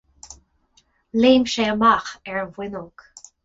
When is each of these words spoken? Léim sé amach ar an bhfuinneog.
Léim 1.25 1.47
sé 1.57 1.67
amach 1.75 2.11
ar 2.33 2.41
an 2.43 2.53
bhfuinneog. 2.59 3.09